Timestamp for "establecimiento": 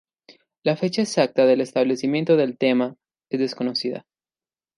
1.61-2.35